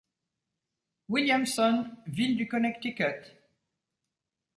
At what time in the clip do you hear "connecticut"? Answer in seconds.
2.47-3.37